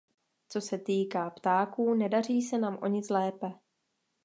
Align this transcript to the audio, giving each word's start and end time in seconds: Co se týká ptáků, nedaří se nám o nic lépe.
Co 0.49 0.61
se 0.61 0.77
týká 0.77 1.29
ptáků, 1.29 1.93
nedaří 1.93 2.41
se 2.41 2.57
nám 2.57 2.77
o 2.81 2.87
nic 2.87 3.09
lépe. 3.09 3.51